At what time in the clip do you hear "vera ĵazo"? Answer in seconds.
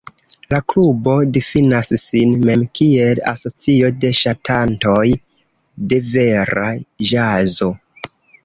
6.15-7.71